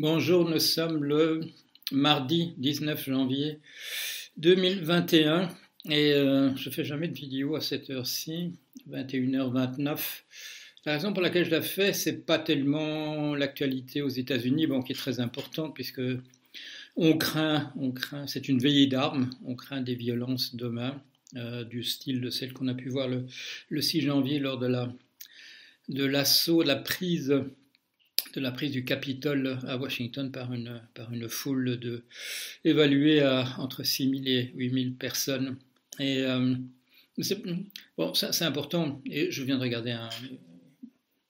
[0.00, 1.40] Bonjour, nous sommes le
[1.92, 3.58] mardi 19 janvier
[4.38, 5.50] 2021
[5.90, 8.54] et euh, je fais jamais de vidéo à cette heure-ci,
[8.90, 9.98] 21h29.
[10.86, 14.92] La raison pour laquelle je la fais, c'est pas tellement l'actualité aux États-Unis, bon, qui
[14.92, 16.00] est très importante puisque
[16.96, 20.98] on craint, on craint, c'est une veillée d'armes, on craint des violences demain,
[21.36, 23.26] euh, du style de celles qu'on a pu voir le,
[23.68, 24.90] le 6 janvier lors de la
[25.90, 27.34] de l'assaut, de la prise
[28.34, 32.04] de la prise du Capitole à Washington par une, par une foule de,
[32.64, 35.56] évaluée à entre 6 000 et 8 000 personnes.
[35.98, 36.54] Et euh,
[37.20, 39.02] c'est, important.
[39.06, 40.08] Et je viens de regarder un,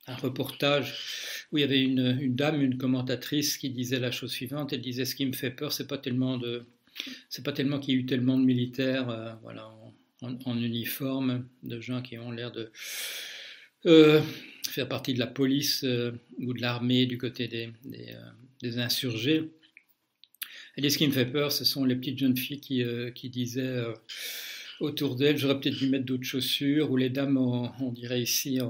[0.06, 4.30] un reportage où il y avait une, une, dame, une commentatrice, qui disait la chose
[4.30, 4.72] suivante.
[4.72, 6.64] Elle disait ce qui me fait peur, c'est pas tellement de,
[7.28, 9.70] c'est pas tellement qu'il y ait eu tellement de militaires, euh, voilà,
[10.22, 12.70] en, uniforme, de gens qui ont l'air de
[13.86, 14.20] euh,
[14.68, 17.72] faire partie de la police euh, ou de l'armée du côté des,
[18.64, 19.50] euh, insurgés.
[20.76, 23.82] Et ce qui me fait peur, ce sont les petites jeunes filles qui, disaient
[24.78, 28.60] autour d'elles, j'aurais peut-être dû mettre d'autres chaussures, ou les dames, on, dirait ici,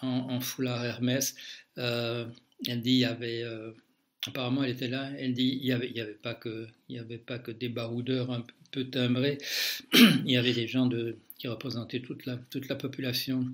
[0.00, 1.36] en, foulard Hermès.
[1.76, 3.44] elle dit, avait...
[4.26, 5.10] Apparemment, elle était là.
[5.18, 9.38] Elle dit il n'y avait, pas que, des baroudeurs un peu timbrés.
[9.92, 10.88] il y avait des gens
[11.38, 13.46] qui représentaient toute la population.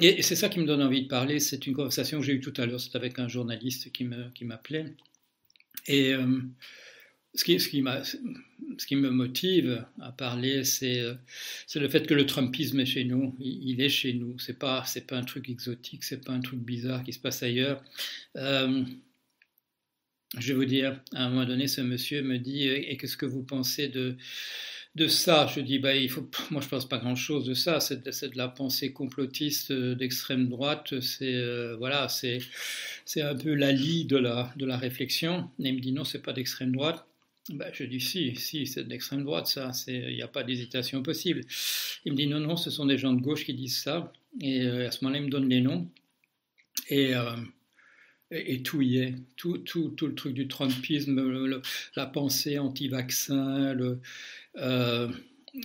[0.00, 1.40] Et c'est ça qui me donne envie de parler.
[1.40, 2.80] C'est une conversation que j'ai eue tout à l'heure.
[2.80, 4.94] C'est avec un journaliste qui m'appelait.
[5.84, 6.40] Qui et euh,
[7.34, 11.02] ce, qui, ce, qui ce, qui, me motive à parler, c'est
[11.74, 13.34] le fait que le Trumpisme est chez nous.
[13.40, 14.38] Il, est chez nous.
[14.38, 16.04] C'est pas c'est pas un truc exotique.
[16.04, 17.82] C'est pas un truc bizarre qui se passe ailleurs.
[18.36, 18.84] Euh,
[20.38, 23.26] je vais vous dire, à un moment donné, ce monsieur me dit Et qu'est-ce que
[23.26, 24.16] vous pensez de
[24.94, 28.02] de ça, je dis, bah, il faut, moi je pense pas grand-chose de ça, c'est
[28.02, 32.40] de, la pensée complotiste euh, d'extrême droite, c'est euh, voilà, c'est
[33.22, 35.50] un peu la lie de la de la réflexion.
[35.60, 37.06] Et il me dit non, c'est pas d'extrême droite.
[37.50, 41.42] Bah, je dis si, si, c'est d'extrême droite, ça, il n'y a pas d'hésitation possible.
[42.04, 44.12] Il me dit non, non, ce sont des gens de gauche qui disent ça.
[44.40, 45.88] Et euh, à ce moment-là, il me donne les noms.
[46.90, 47.36] Et, euh,
[48.30, 49.14] et, tout y est.
[49.36, 51.60] Tout, tout, tout le truc du Trumpisme,
[51.96, 54.00] la pensée anti-vaccin, le,
[54.56, 55.08] euh,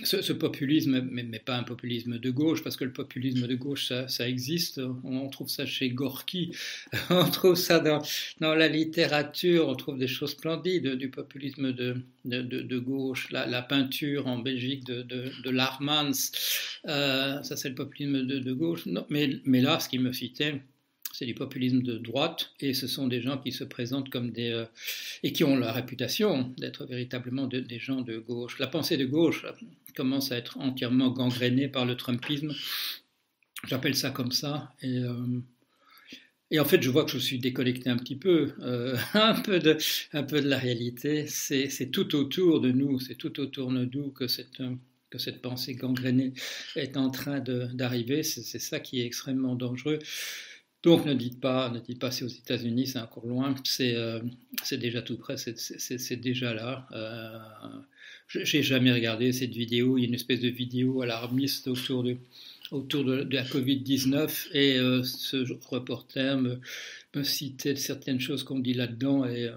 [0.02, 4.08] ce, populisme, mais, pas un populisme de gauche, parce que le populisme de gauche, ça,
[4.08, 4.80] ça existe.
[5.04, 6.52] On, trouve ça chez Gorky,
[7.10, 8.02] on trouve ça dans,
[8.40, 13.30] dans, la littérature, on trouve des choses splendides du populisme de, de, de, gauche.
[13.30, 16.12] La, peinture en Belgique de, de Larmans,
[16.86, 18.86] euh, ça c'est le populisme de, gauche.
[18.86, 20.60] Non, mais, mais là, ce qui me citait,
[21.14, 24.50] c'est du populisme de droite, et ce sont des gens qui se présentent comme des...
[24.50, 24.64] Euh,
[25.22, 28.58] et qui ont la réputation d'être véritablement de, des gens de gauche.
[28.58, 29.46] La pensée de gauche
[29.94, 32.52] commence à être entièrement gangrénée par le Trumpisme,
[33.68, 34.98] j'appelle ça comme ça, et...
[34.98, 35.14] Euh,
[36.50, 39.58] et en fait, je vois que je suis déconnecté un petit peu, euh, un, peu
[39.58, 39.76] de,
[40.12, 41.26] un peu de la réalité.
[41.26, 44.62] C'est tout autour de nous, c'est tout autour de nous que cette,
[45.10, 46.32] que cette pensée gangrénée
[46.76, 48.22] est en train d'arriver.
[48.22, 49.98] C'est ça qui est extrêmement dangereux.
[50.84, 54.20] Donc ne dites pas, ne dites pas c'est aux États-Unis, c'est encore loin, c'est euh,
[54.72, 56.86] déjà tout près, c'est déjà là.
[56.92, 57.38] Euh,
[58.28, 62.18] J'ai jamais regardé cette vidéo, il y a une espèce de vidéo alarmiste autour de,
[62.70, 65.36] autour de, la Covid-19 et euh, ce
[65.68, 66.60] reporter me,
[67.22, 69.56] citait certaines choses qu'on dit là-dedans et, euh,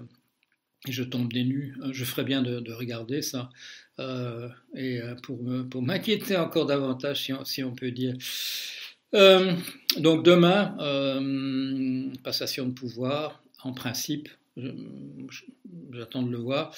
[0.88, 1.44] je tombe des.
[1.90, 3.50] Je ferais bien de, de regarder ça
[4.76, 8.14] et pour m'inquiéter encore davantage, si on peut dire.
[9.14, 9.52] Euh,
[9.98, 14.28] donc demain, euh, passation de pouvoir, en principe,
[15.92, 16.74] j'attends de le voir,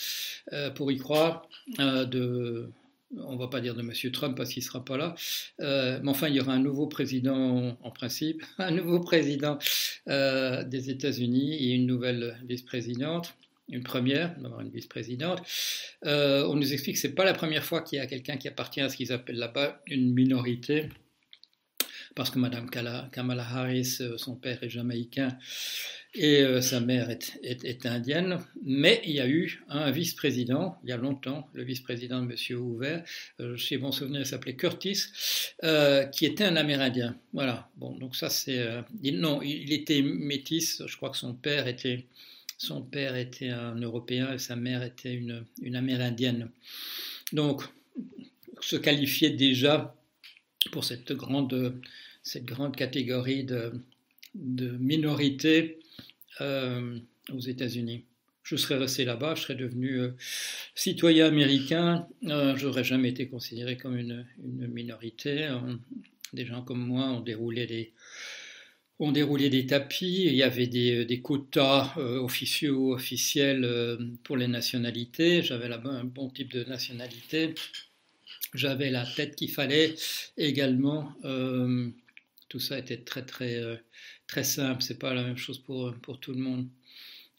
[0.52, 1.48] euh, pour y croire,
[1.78, 2.70] de,
[3.16, 3.92] on va pas dire de M.
[4.12, 5.14] Trump parce qu'il sera pas là,
[5.58, 9.58] mais enfin il y aura un nouveau président en principe, un nouveau président
[10.06, 13.34] des États-Unis et une nouvelle vice-présidente
[13.72, 15.42] une première, d'avoir une vice-présidente.
[16.02, 18.80] On nous explique que c'est pas la première fois qu'il y a quelqu'un qui appartient
[18.80, 20.88] à ce qu'ils appellent là-bas une minorité
[22.14, 25.36] parce que Madame Kamala Harris, euh, son père est jamaïcain
[26.14, 30.92] et euh, sa mère est, indienne, mais il y a eu un vice-président, il y
[30.92, 32.58] a longtemps, le vice-président de M.
[32.58, 32.98] Hoover,
[33.38, 35.04] euh, si bon souvenir, il s'appelait Curtis,
[35.62, 37.16] euh, qui était un Amérindien.
[37.32, 38.58] Voilà, bon, donc ça c'est...
[38.58, 38.82] Euh,
[39.12, 42.06] non, il était métis, je crois que son père était,
[42.58, 46.50] son père était un Européen et sa mère était une, une Amérindienne.
[47.32, 47.62] Donc,
[48.60, 49.94] se qualifiait déjà
[50.72, 51.80] pour cette grande,
[52.22, 53.72] cette grande catégorie de,
[54.34, 55.78] de minorités
[56.40, 56.98] euh,
[57.32, 58.04] aux États-Unis.
[58.42, 60.10] Je serais resté là-bas, je serais devenu euh,
[60.74, 65.48] citoyen américain, euh, je n'aurais jamais été considéré comme une, une minorité.
[66.32, 67.92] des gens comme moi ont déroulé des,
[68.98, 75.42] on déroulait des tapis, il y avait des, quotas officiaux, officiels pour les nationalités.
[75.42, 77.54] J'avais là-bas un bon type de nationalité.
[78.54, 79.94] J'avais la tête qu'il fallait
[80.36, 81.14] également.
[82.48, 83.60] tout ça était très très
[84.26, 84.82] très simple.
[84.82, 86.68] C'est pas la même chose pour pour tout le monde.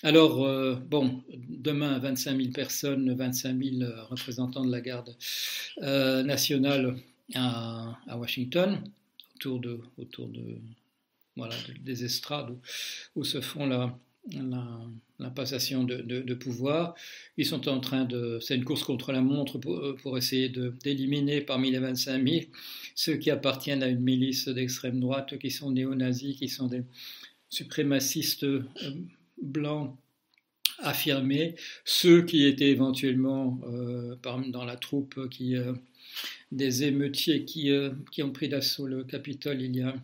[0.04, 5.16] Alors, euh, bon, demain, 25 000 personnes, 25 000 euh, représentants de la garde
[5.84, 6.98] euh, nationale
[7.36, 8.84] à, Washington,
[9.36, 10.58] autour de, autour de,
[11.38, 12.58] voilà, des estrades
[13.16, 13.96] où, se font la,
[14.30, 16.96] la, passation de, pouvoir.
[17.38, 18.40] Ils sont en train de.
[18.42, 22.46] C'est une course contre la montre pour, pour essayer d'éliminer parmi les 25 000
[22.96, 26.84] ceux qui appartiennent à une milice d'extrême droite, qui sont néo-nazis, qui sont des
[27.50, 28.46] suprémacistes
[29.42, 29.98] blancs
[30.80, 34.16] affirmés, ceux qui étaient éventuellement euh,
[34.48, 35.74] dans la troupe qui, euh,
[36.52, 39.96] des émeutiers qui, euh, qui ont pris d'assaut le Capitole il y a,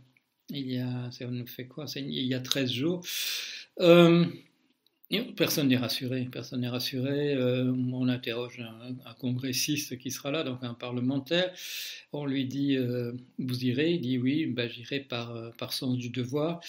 [0.49, 1.85] il y a, ça nous fait quoi?
[1.95, 3.05] Il y a 13 jours.
[5.35, 7.37] Personne n'est rassuré, personne n'est rassuré.
[7.37, 11.53] on interroge un, congressiste qui sera là, donc un parlementaire.
[12.11, 12.77] On lui dit
[13.39, 13.91] Vous irez?
[13.91, 16.59] Il dit Oui, ben, j'irai par, par sens du devoir.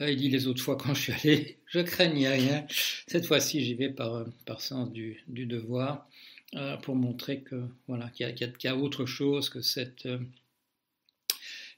[0.00, 2.66] Il dit les autres fois quand je suis allé, je craignais rien.
[3.08, 6.08] Cette fois-ci, j'y vais par, par sens du, du devoir
[6.54, 10.18] euh, pour montrer que voilà qu'il y, a autre chose que cette euh,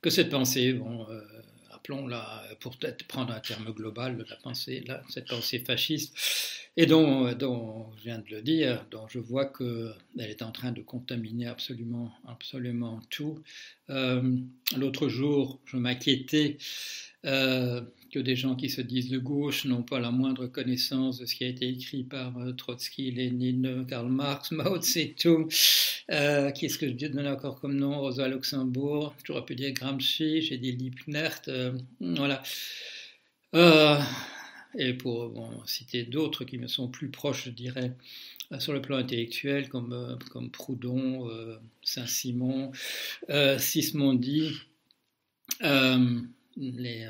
[0.01, 0.75] que cette pensée.
[0.75, 1.21] Euh,
[1.81, 2.77] appelons-la pour
[3.09, 6.15] prendre un terme global, la pensée, cette pensée fasciste,
[6.77, 10.73] et dont, dont je viens de le dire, dont je vois qu'elle est en train
[10.73, 13.43] de contaminer absolument, absolument tout.
[13.89, 16.59] L'autre jour, je m'inquiétais
[18.11, 21.35] que des gens qui se disent de gauche n'ont pas la moindre connaissance de ce
[21.35, 25.49] qui a été écrit par euh, Trotsky, Lénine, Karl Marx, Mao Tse-tung,
[26.11, 30.43] euh, qui est-ce que je donne encore comme nom, Rosa Luxembourg, j'aurais pu dire Gramsci,
[30.43, 32.43] j'ai dit Liebknecht, euh, voilà.
[34.79, 37.97] et pour citer d'autres qui me sont plus proches, je dirais,
[38.59, 41.29] sur le plan intellectuel, comme, comme Proudhon,
[41.83, 42.73] Saint-Simon,
[43.59, 44.53] Sismondi,
[46.57, 47.09] les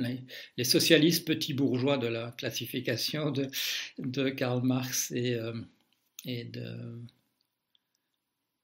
[0.00, 5.52] les, socialistes petits bourgeois de la classification de, Karl Marx et, euh,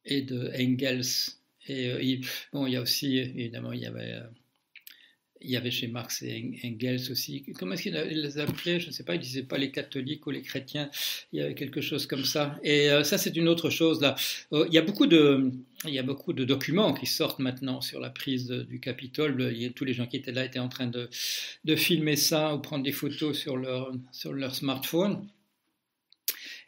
[0.05, 1.37] et de Engels.
[1.69, 2.21] Et euh,
[2.53, 4.27] bon, il y a aussi, évidemment, il y avait euh,
[5.41, 7.45] il y avait chez Marx et Engels aussi.
[7.59, 8.81] Comment est-ce qu'ils les appelaient?
[8.81, 10.91] Je ne sais pas, ils ne disaient pas les catholiques ou les chrétiens.
[11.33, 12.59] Il y avait quelque chose comme ça.
[12.63, 14.01] Et euh, ça, c'est une autre chose.
[14.01, 14.15] Là.
[14.53, 19.55] Euh, il, y a beaucoup de, documents qui sortent maintenant sur la prise du Capitole.
[19.75, 21.09] Tous les gens qui étaient là étaient en train de,
[21.77, 23.93] filmer ça ou prendre des photos sur leur,
[24.55, 25.27] smartphone.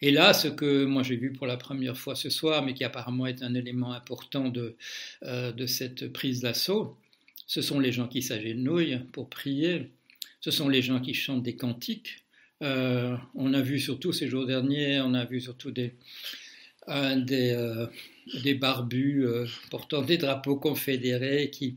[0.00, 2.84] Et là, ce que moi j'ai vu pour la première fois ce soir, mais qui
[2.84, 4.76] apparemment est un élément important de,
[5.24, 6.96] euh, de cette prise d'assaut,
[7.48, 9.90] ce sont les gens qui s'agenouillent pour prier,
[10.40, 12.24] ce sont les gens qui chantent des cantiques.
[12.62, 15.94] Euh, on a vu surtout ces jours derniers, on a vu surtout des,
[16.88, 19.26] euh, euh, barbus
[19.70, 21.76] portant des drapeaux confédérés qui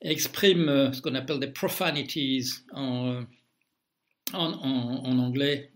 [0.00, 3.24] expriment ce qu'on appelle des profanities en,
[4.32, 5.72] en, anglais,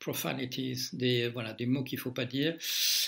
[0.00, 2.56] profanities, des, voilà, des mots qu'il ne faut pas dire,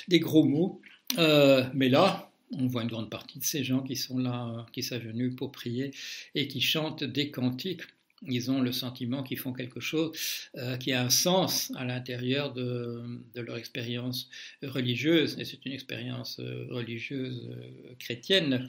[0.06, 0.81] des gros mots.
[1.19, 5.34] mais là, on voit une grande partie de ces gens qui sont là, qui s'agenouillent
[5.34, 5.93] pour prier
[6.34, 7.82] et qui chantent des cantiques.
[8.28, 10.12] Ils ont le sentiment qu'ils font quelque chose
[10.56, 13.03] euh, qui a un sens à l'intérieur de,
[13.34, 14.29] leur expérience
[14.62, 15.36] religieuse.
[15.41, 18.69] Et c'est une expérience euh, religieuse euh, chrétienne,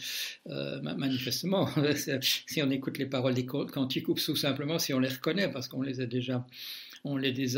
[0.81, 1.69] manifestement.
[2.47, 5.67] si on écoute les paroles des cantiques ou tout simplement si on les reconnaît, parce
[5.67, 6.47] qu'on les a déjà,
[7.03, 7.55] on les,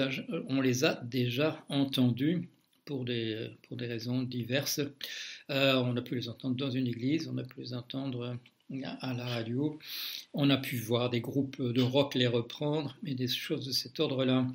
[0.50, 2.50] on les a déjà entendus
[2.86, 4.82] pour des, pour des raisons diverses.
[5.50, 8.38] Euh, on a pu les entendre dans une église, on a pu les entendre
[9.02, 9.78] à la radio,
[10.34, 14.00] on a pu voir des groupes de rock les reprendre, et des choses de cet
[14.00, 14.48] ordre-là.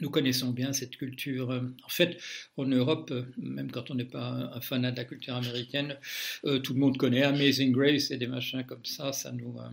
[0.00, 1.50] Nous connaissons bien cette culture.
[1.50, 2.18] En fait,
[2.56, 5.96] en Europe, même quand on n'est pas un fanat de la culture américaine,
[6.44, 9.12] euh, tout le monde connaît Amazing Grace et des machins comme ça.
[9.12, 9.70] Ça nous, euh,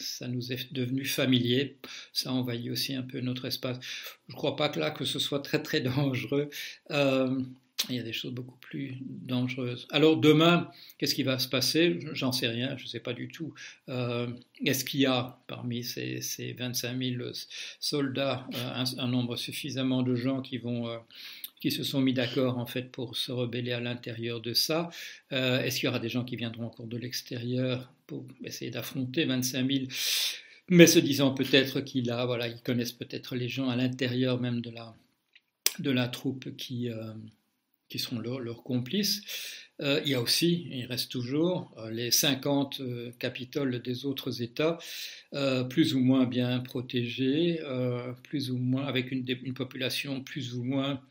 [0.00, 1.78] ça nous est devenu familier,
[2.12, 3.78] ça envahit aussi un peu notre espace.
[4.28, 6.50] Je ne crois pas que là que ce soit très très dangereux.
[6.90, 7.42] Euh,
[7.88, 9.86] il y a des choses beaucoup plus dangereuses.
[9.90, 11.98] Alors demain, qu'est-ce qui va se passer?
[12.12, 13.54] J'en sais rien, je ne sais pas du tout.
[13.88, 14.28] Euh,
[14.64, 16.20] est-ce qu'il y a parmi ces,
[16.58, 17.30] 25 000
[17.80, 20.88] soldats euh, un, nombre suffisamment de gens qui vont
[21.60, 24.90] qui se sont mis d'accord en fait pour se rebeller à l'intérieur de ça?
[25.32, 29.24] Euh, est-ce qu'il y aura des gens qui viendront encore de l'extérieur pour essayer d'affronter
[29.24, 29.84] 25 000
[30.70, 34.70] mais se disant peut-être qu'ils voilà, ils connaissent peut-être les gens à l'intérieur même de
[34.70, 34.94] la,
[35.80, 37.12] de la troupe qui, euh,
[37.90, 39.20] qui seront leurs complices.
[39.80, 42.80] il y a aussi, il reste toujours, les 50
[43.18, 44.78] capitoles des autres États,
[45.68, 47.60] plus ou moins bien protégés,
[48.22, 51.02] plus ou moins avec une, population plus ou moins,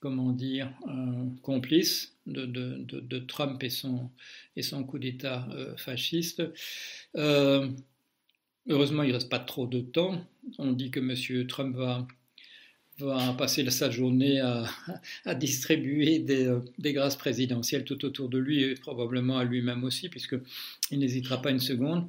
[0.00, 0.72] comment dire,
[1.42, 4.10] complice de, Trump et son,
[4.56, 6.42] et son coup d'État fasciste.
[8.68, 10.24] heureusement, il ne reste pas trop de temps.
[10.58, 11.46] On dit que M.
[11.46, 12.06] Trump va
[13.00, 18.62] va passer sa journée à, distribuer des, euh, des, grâces présidentielles tout autour de lui
[18.62, 22.08] et probablement à lui-même aussi, puisqu'il n'hésitera pas une seconde.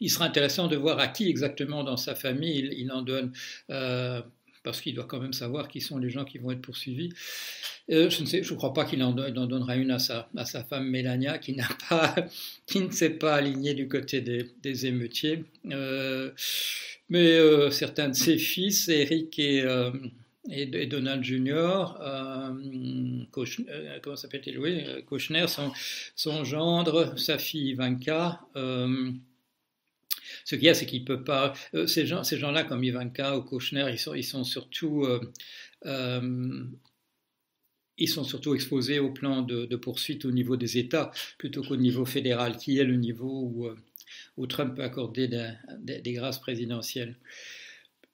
[0.00, 3.32] Il sera intéressant de voir à qui exactement dans sa famille il, en donne,
[3.70, 4.20] euh,
[4.62, 7.10] parce qu'il doit quand même savoir qui sont les gens qui vont être poursuivis.
[7.90, 10.28] Euh, je ne sais, je crois pas qu'il en, donnera une à sa,
[10.68, 12.14] femme Mélania, qui n'a pas,
[12.66, 15.44] qui ne s'est pas alignée du côté des, émeutiers.
[17.08, 19.90] Mais euh, certains de ses fils, Eric et, euh,
[20.86, 23.24] Donald Jr., euh,
[24.02, 24.58] comment s'appelle-t-il?
[24.58, 25.72] Oui, Kushner, son,
[26.14, 28.40] son, gendre, sa fille Ivanka.
[28.54, 31.52] ce qu'il y a, c'est qu'il peut pas.
[31.86, 35.06] ces gens, ces gens-là, comme Ivanka ou Kushner, ils sont, surtout
[37.98, 42.04] ils sont surtout exposés au plan de, poursuite au niveau des États plutôt qu'au niveau
[42.04, 43.68] fédéral, qui est le niveau où,
[44.36, 47.16] où Trump peut accorder des, grâces présidentielles.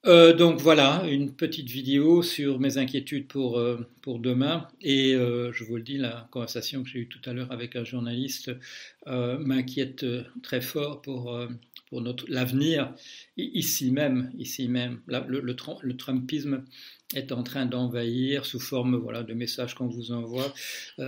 [0.05, 4.67] Euh, donc voilà, une petite vidéo sur mes inquiétudes pour, euh, pour demain.
[4.81, 7.75] Et euh, je vous le dis, la conversation que j'ai eue tout à l'heure avec
[7.77, 8.51] un journaliste
[9.05, 10.05] m'inquiète
[10.41, 11.37] très fort pour,
[11.87, 12.93] pour l'avenir.
[13.37, 16.65] Ici même, ici même, le, le, Trumpisme
[17.15, 20.53] est en train d'envahir sous forme voilà, de messages qu'on vous envoie,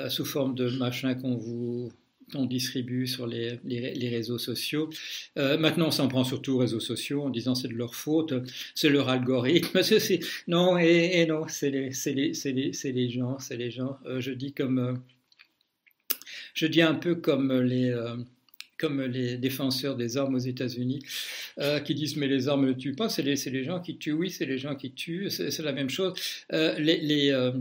[0.09, 1.91] sous forme de machins qu'on vous
[2.33, 4.89] on distribue sur les, les, réseaux sociaux.
[5.37, 8.33] Euh, maintenant, on s'en prend surtout aux réseaux sociaux en disant c'est de leur faute,
[8.73, 9.79] c'est leur algorithme.
[10.47, 12.31] non, et, non, c'est les, les,
[12.91, 13.97] les, gens, c'est les gens.
[14.05, 14.93] Euh, je dis comme, euh,
[16.53, 17.93] je dis un peu comme les
[18.77, 21.01] comme les défenseurs des armes aux États-Unis,
[21.85, 24.29] qui disent mais les armes ne tuent pas, c'est les, les, gens qui tuent, oui,
[24.29, 26.13] c'est les gens qui tuent, c'est la même chose.
[26.51, 27.51] les, les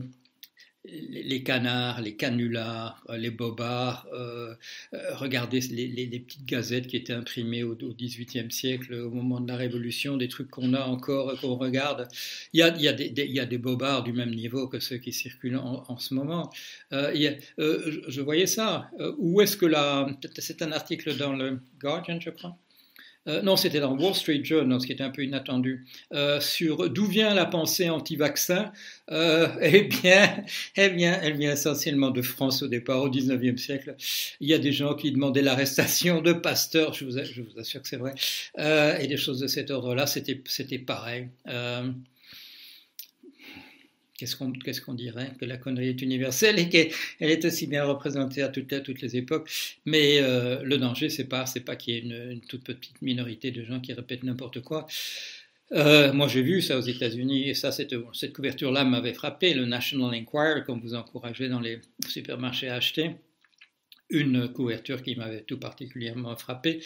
[0.87, 4.55] les canards, les canulars, euh, les bobards, euh,
[4.93, 9.57] euh, regardez les, petites gazettes qui étaient imprimées au XVIIIe siècle, au moment de la
[9.57, 12.09] Révolution, des trucs qu'on a encore, qu'on regarde.
[12.53, 16.51] Il y, a, des, bobards du même niveau que ceux qui circulent en, ce moment.
[16.91, 18.91] je, voyais ça.
[19.19, 20.07] où est-ce que la...
[20.39, 22.57] C'est un article dans le Guardian, je crois.
[23.27, 26.91] Euh, non, c'était dans Wall Street Journal, ce qui était un peu inattendu, euh, sur
[26.91, 28.73] d'où vient la pensée anti-vaccin.
[29.11, 30.45] Euh, eh bien,
[30.77, 33.97] eh bien, elle vient essentiellement de France au départ, au 19e siècle.
[34.41, 37.83] Il y a des gens qui demandaient l'arrestation de pasteurs, je vous, je vous assure
[37.83, 38.15] que c'est vrai,
[38.59, 41.29] et des choses de cet ordre-là, c'était, c'était pareil.
[44.17, 48.49] Qu'est-ce qu'on, dirait Que la connerie est universelle et qu'elle est aussi bien représentée à
[48.49, 49.51] toutes, toutes les époques.
[49.87, 53.65] Mais euh, le danger, c'est pas, pas qu'il y ait une, toute petite minorité de
[53.65, 54.87] gens qui répètent n'importe quoi.
[55.73, 59.53] Euh, moi, j'ai vu ça aux États-Unis et ça, cette, cette couverture-là m'avait frappé.
[59.53, 63.17] Le National Enquirer, qu'on vous encourageait dans les supermarchés à acheter
[64.15, 66.81] une couverture qui m'avait tout particulièrement frappé.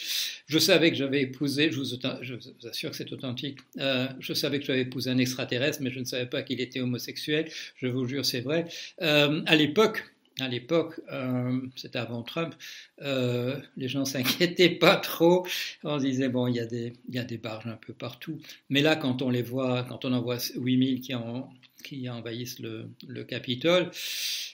[0.47, 4.65] Je savais que j'avais épousé, je vous, assure que c'est authentique, euh, je savais que
[4.65, 8.25] j'avais épousé un extraterrestre, mais je ne savais pas qu'il était homosexuel, je vous jure,
[8.25, 8.65] c'est vrai.
[9.01, 10.03] Euh, à l'époque,
[10.39, 12.55] à l'époque, euh, c'était avant Trump,
[13.01, 15.45] les gens s'inquiétaient pas trop.
[15.83, 18.39] On disait, bon, il y, a des, il y a des barges un peu partout.
[18.69, 21.49] Mais là, quand on les voit, quand on en voit 8000 qui en,
[21.83, 23.91] qui envahissent le, le, Capitole.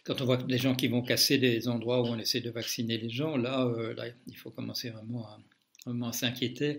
[0.04, 2.98] Quand on voit des gens qui vont casser des endroits où on essaie de vacciner
[2.98, 3.96] les gens, là, euh,
[4.28, 6.78] il faut commencer vraiment à, s'inquiéter,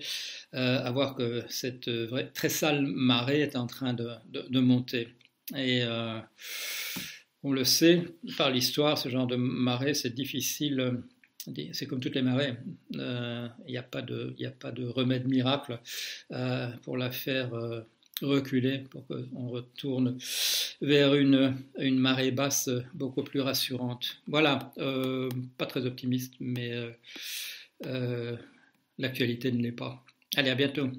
[0.54, 1.90] euh, à voir que cette
[2.34, 5.08] très sale marée est en train de, monter.
[5.54, 6.18] Et euh,
[7.42, 8.02] on le sait,
[8.36, 11.02] par l'histoire, ce genre de marée, c'est difficile.
[11.72, 12.54] C'est comme toutes les marées.
[12.90, 12.98] Il
[13.68, 15.78] n'y a, a pas de remède miracle
[16.82, 17.52] pour la faire
[18.22, 20.18] reculer pour qu'on retourne
[20.80, 24.18] vers une, une, marée basse beaucoup plus rassurante.
[24.26, 26.90] Voilà, euh, pas très optimiste, mais euh,
[27.86, 28.36] euh,
[28.98, 30.02] l'actualité ne l'est pas.
[30.36, 30.90] Allez, à bientôt.